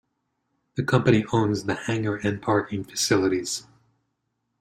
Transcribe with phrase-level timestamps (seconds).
[0.77, 3.67] The company owns the hangar and parking facilities.